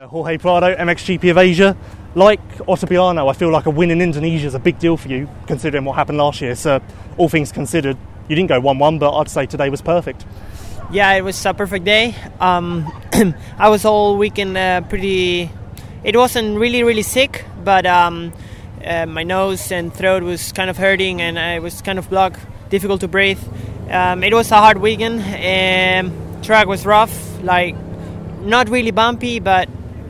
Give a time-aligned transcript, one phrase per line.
[0.00, 1.76] Jorge Prado, MXGP of Asia.
[2.14, 5.28] Like Ottabiano, I feel like a win in Indonesia is a big deal for you,
[5.48, 6.54] considering what happened last year.
[6.54, 6.80] So,
[7.16, 7.96] all things considered,
[8.28, 10.24] you didn't go 1 1, but I'd say today was perfect.
[10.92, 12.14] Yeah, it was a perfect day.
[12.38, 12.86] Um,
[13.58, 15.50] I was all weekend uh, pretty.
[16.04, 18.32] It wasn't really, really sick, but um,
[18.84, 22.38] uh, my nose and throat was kind of hurting and I was kind of blocked,
[22.70, 23.42] difficult to breathe.
[23.90, 25.24] Um, it was a hard weekend.
[26.44, 27.74] track was rough, like
[28.42, 29.68] not really bumpy, but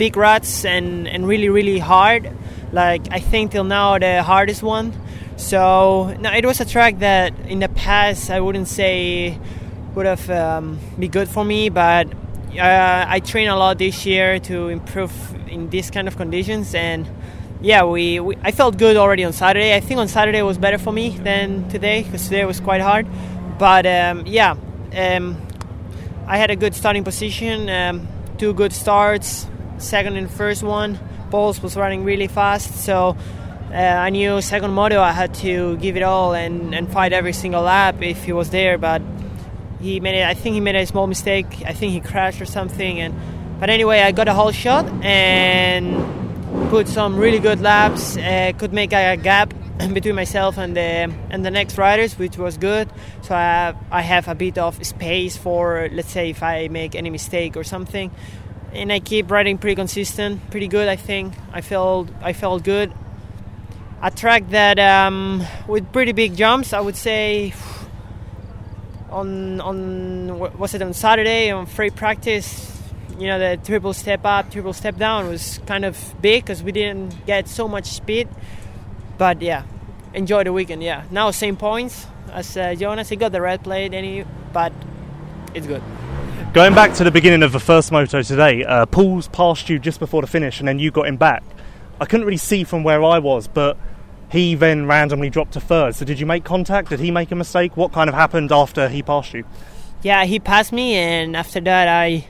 [0.00, 2.32] big ruts and, and really, really hard.
[2.72, 4.94] Like I think till now the hardest one.
[5.36, 9.38] So no, it was a track that in the past I wouldn't say
[9.94, 12.06] would have um, be good for me, but
[12.58, 15.12] uh, I train a lot this year to improve
[15.48, 17.06] in these kind of conditions and
[17.60, 19.74] yeah, we, we, I felt good already on Saturday.
[19.74, 23.06] I think on Saturday was better for me than today because today was quite hard.
[23.58, 24.56] But um, yeah,
[24.96, 25.36] um,
[26.26, 28.08] I had a good starting position, um,
[28.38, 29.49] two good starts,
[29.80, 30.98] second and first one.
[31.30, 33.16] Pauls was running really fast, so
[33.72, 37.32] uh, I knew second moto I had to give it all and, and fight every
[37.32, 38.78] single lap if he was there.
[38.78, 39.00] But
[39.80, 41.46] he made it, I think he made a small mistake.
[41.64, 43.00] I think he crashed or something.
[43.00, 43.14] And
[43.60, 48.72] but anyway, I got a whole shot and put some really good laps, uh, could
[48.72, 49.54] make a gap
[49.92, 52.90] between myself and the and the next riders, which was good.
[53.22, 56.94] So I have, I have a bit of space for let's say if I make
[56.94, 58.10] any mistake or something,
[58.72, 60.88] and I keep riding pretty consistent, pretty good.
[60.88, 62.92] I think I felt I felt good.
[64.02, 67.52] A track that um, with pretty big jumps, I would say.
[69.10, 72.70] On on was it on Saturday on free practice?
[73.20, 76.72] you know the triple step up, triple step down was kind of big because we
[76.72, 78.28] didn't get so much speed.
[79.18, 79.64] But yeah,
[80.14, 80.82] enjoy the weekend.
[80.82, 83.10] Yeah, now same points as uh, Jonass.
[83.10, 84.72] He got the red plate, any, but
[85.54, 85.82] it's good.
[86.52, 90.00] Going back to the beginning of the first moto today, uh, Pauls passed you just
[90.00, 91.44] before the finish, and then you got him back.
[92.00, 93.76] I couldn't really see from where I was, but
[94.32, 95.94] he then randomly dropped to third.
[95.94, 96.88] So did you make contact?
[96.88, 97.76] Did he make a mistake?
[97.76, 99.44] What kind of happened after he passed you?
[100.02, 102.26] Yeah, he passed me, and after that I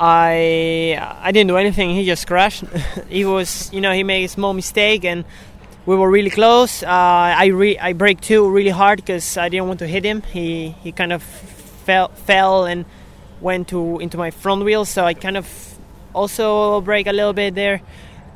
[0.00, 1.90] I I didn't do anything.
[1.90, 2.64] He just crashed.
[3.10, 5.26] he was, you know, he made a small mistake, and
[5.84, 6.82] we were really close.
[6.82, 10.22] Uh, I re- I braked too really hard because I didn't want to hit him.
[10.22, 11.22] He he kind of
[11.88, 12.84] fell fell and
[13.40, 15.46] went to into my front wheel, so I kind of
[16.12, 17.80] also brake a little bit there,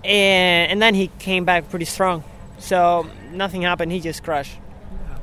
[0.05, 2.25] and and then he came back pretty strong.
[2.59, 3.93] So nothing happened.
[3.93, 4.57] He just crashed.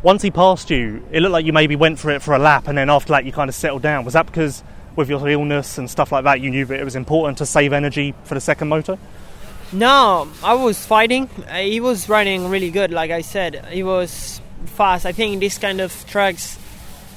[0.03, 2.67] Once he passed you, it looked like you maybe went for it for a lap,
[2.67, 4.05] and then after that you kind of settled down.
[4.05, 4.63] Was that because
[4.95, 7.73] with your illness and stuff like that, you knew that it was important to save
[7.73, 8.99] energy for the second moto?
[9.71, 11.29] No, I was fighting.
[11.47, 13.65] Uh, he was riding really good, like I said.
[13.71, 15.05] He was fast.
[15.05, 16.58] I think this kind of tracks,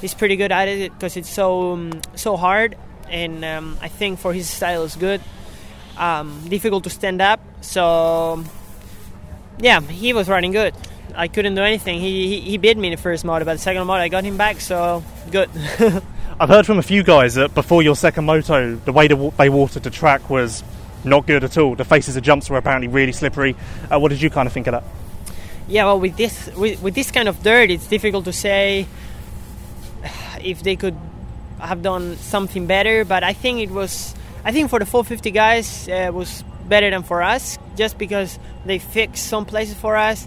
[0.02, 2.76] he's pretty good at it because it's so um, so hard,
[3.08, 5.22] and um, I think for his style is good.
[5.96, 8.44] Um, difficult to stand up, so
[9.58, 10.74] yeah, he was riding good.
[11.14, 12.00] I couldn't do anything.
[12.00, 14.24] He, he, he beat me in the first moto, but the second moto I got
[14.24, 15.50] him back, so good.
[16.40, 19.82] I've heard from a few guys that before your second moto, the way they watered
[19.82, 20.64] the track was
[21.04, 21.74] not good at all.
[21.74, 23.54] The faces of jumps were apparently really slippery.
[23.90, 24.84] Uh, what did you kind of think of that?
[25.68, 28.86] Yeah, well, with this with, with this kind of dirt, it's difficult to say
[30.44, 30.96] if they could
[31.58, 33.04] have done something better.
[33.04, 34.14] But I think it was.
[34.44, 38.78] I think for the 450 guys, uh, was better than for us, just because they
[38.78, 40.26] fixed some places for us,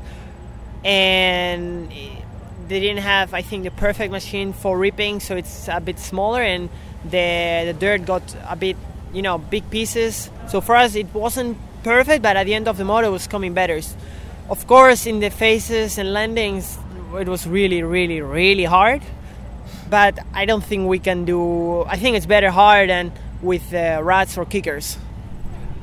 [0.84, 1.92] and
[2.68, 6.42] they didn't have, I think, the perfect machine for ripping, so it's a bit smaller,
[6.42, 6.70] and
[7.04, 8.78] the the dirt got a bit,
[9.14, 10.30] you know, big pieces.
[10.48, 13.28] So for us, it wasn't perfect, but at the end of the moto, it was
[13.28, 13.82] coming better.
[14.50, 16.78] Of course, in the faces and landings,
[17.20, 19.02] it was really, really, really hard.
[19.90, 21.84] But I don't think we can do.
[21.84, 24.98] I think it's better hard than with uh, rats or kickers.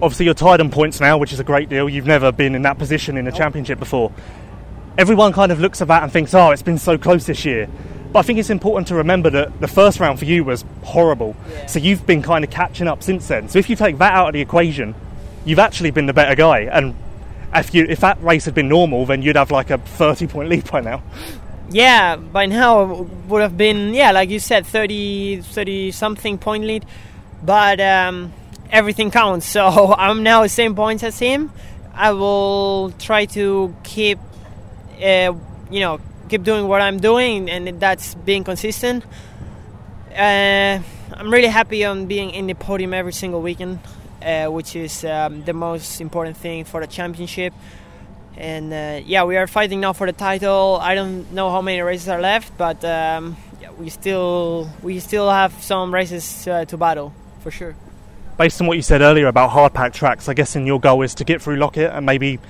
[0.01, 1.89] Obviously, you're tied on points now, which is a great deal.
[1.89, 4.13] You've never been in that position in a championship before
[4.99, 7.69] everyone kind of looks at that and thinks, oh, it's been so close this year.
[8.13, 11.35] But I think it's important to remember that the first round for you was horrible.
[11.51, 11.67] Yeah.
[11.67, 13.49] So you've been kind of catching up since then.
[13.49, 14.95] So if you take that out of the equation,
[15.45, 16.61] you've actually been the better guy.
[16.61, 16.95] And
[17.55, 20.51] if you if that race had been normal, then you'd have like a 30 point
[20.51, 21.03] lead by now.
[21.73, 26.85] Yeah, by now would have been yeah, like you said, 30 30 something point lead.
[27.43, 28.33] But um,
[28.71, 29.47] everything counts.
[29.53, 31.51] So I'm now the same points as him.
[31.95, 34.19] I will try to keep
[35.03, 35.35] uh,
[35.71, 39.05] you know, keep doing what I'm doing, and that's being consistent.
[40.15, 40.79] Uh,
[41.15, 43.79] I'm really happy on being in the podium every single weekend,
[44.23, 47.55] uh, which is um, the most important thing for the championship.
[48.43, 50.77] And uh, yeah, we are fighting now for the title.
[50.83, 55.31] I don't know how many races are left, but um, yeah, we still we still
[55.31, 57.77] have some races uh, to battle for sure.
[58.37, 61.03] Based on what you said earlier about hard pack tracks, I guess in your goal
[61.03, 62.41] is to get through Loket and maybe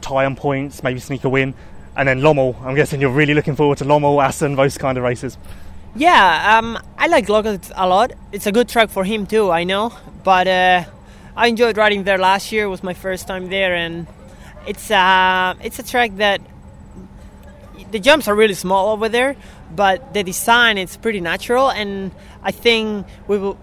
[0.00, 1.54] tie on points, maybe sneak a win,
[1.96, 2.54] and then Lommel.
[2.62, 5.36] I'm guessing you're really looking forward to Lommel, Assen, those kind of races.
[5.96, 8.12] Yeah, um, I like Loket a lot.
[8.30, 9.92] It's a good track for him too, I know.
[10.22, 10.84] But uh,
[11.36, 12.66] I enjoyed riding there last year.
[12.66, 14.06] It was my first time there, and
[14.66, 16.40] it's uh, it's a track that
[17.90, 19.36] the jumps are really small over there,
[19.74, 22.12] but the design it's pretty natural, and
[22.42, 23.58] I think we will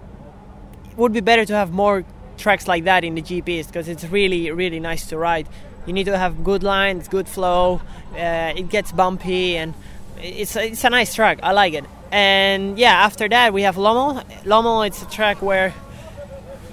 [0.95, 2.03] would be better to have more
[2.37, 5.47] tracks like that in the GPs because it's really really nice to ride.
[5.85, 7.81] You need to have good lines, good flow.
[8.13, 9.73] Uh, it gets bumpy, and
[10.21, 11.39] it's it's a nice track.
[11.43, 11.85] I like it.
[12.11, 14.23] And yeah, after that we have Lommel.
[14.45, 15.73] Lommel, it's a track where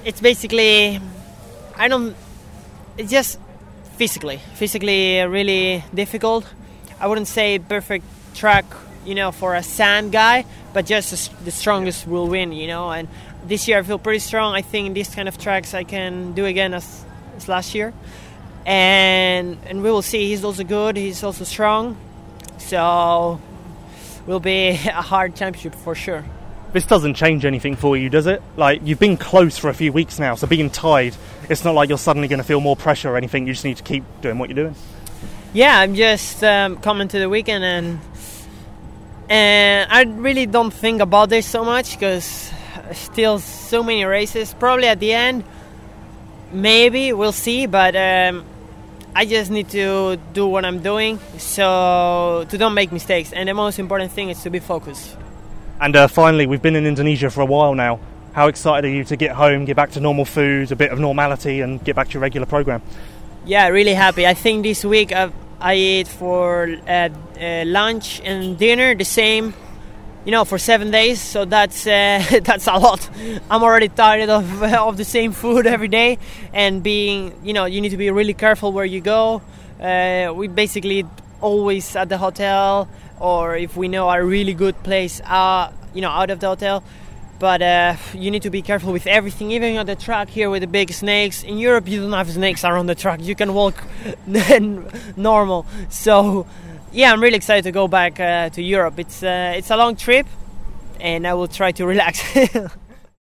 [0.04, 1.00] it's basically
[1.76, 2.16] I don't.
[2.96, 3.38] It's just
[3.96, 6.44] physically, physically uh, really difficult.
[7.00, 8.04] I wouldn't say perfect
[8.34, 8.64] track,
[9.04, 12.90] you know, for a sand guy, but just the strongest will win, you know.
[12.90, 13.08] And
[13.46, 14.54] this year I feel pretty strong.
[14.54, 17.04] I think these kind of tracks I can do again as,
[17.36, 17.92] as last year,
[18.66, 20.28] and and we will see.
[20.28, 20.96] He's also good.
[20.96, 21.96] He's also strong,
[22.58, 23.40] so
[24.26, 26.24] will be a hard championship for sure.
[26.74, 28.42] This doesn't change anything for you, does it?
[28.56, 31.14] Like you've been close for a few weeks now, so being tied,
[31.48, 33.46] it's not like you're suddenly going to feel more pressure or anything.
[33.46, 34.74] You just need to keep doing what you're doing.
[35.52, 38.00] Yeah, I'm just um, coming to the weekend and
[39.28, 42.50] and I really don't think about this so much because
[42.90, 44.52] still so many races.
[44.58, 45.44] Probably at the end,
[46.50, 48.44] maybe we'll see, but um,
[49.14, 53.32] I just need to do what I'm doing so to don't make mistakes.
[53.32, 55.18] And the most important thing is to be focused.
[55.80, 57.98] And uh, finally, we've been in Indonesia for a while now.
[58.32, 60.98] How excited are you to get home, get back to normal food, a bit of
[60.98, 62.82] normality, and get back to your regular program?
[63.44, 64.26] Yeah, really happy.
[64.26, 67.08] I think this week I've, I ate for uh,
[67.40, 69.54] uh, lunch and dinner the same,
[70.24, 71.20] you know, for seven days.
[71.20, 73.08] So that's uh, that's a lot.
[73.50, 76.18] I'm already tired of of the same food every day,
[76.52, 79.42] and being, you know, you need to be really careful where you go.
[79.80, 81.04] Uh, we basically
[81.40, 82.88] always at the hotel,
[83.20, 86.82] or if we know a really good place, uh, you know, out of the hotel.
[87.38, 89.50] But uh, you need to be careful with everything.
[89.50, 91.42] Even on the track here with the big snakes.
[91.42, 93.20] In europe you don't have snakes around the track.
[93.20, 93.82] You can walk
[95.16, 95.66] normal.
[95.88, 96.46] So
[96.92, 98.98] yeah i'm really excited to go back uh, to europe.
[98.98, 100.26] It's uh, it's a long trip
[101.00, 102.22] and i will try to relax